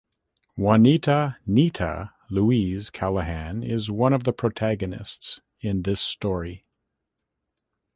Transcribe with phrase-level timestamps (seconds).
[0.57, 6.65] Juanita "Nita" Louise Callahan is one of the protagonists in this story.